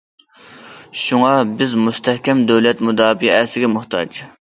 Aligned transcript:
شۇڭا، 1.01 1.33
بىز 1.59 1.75
مۇستەھكەم 1.87 2.41
دۆلەت 2.53 2.81
مۇداپىئەسىگە 2.87 3.71
موھتاج. 3.75 4.21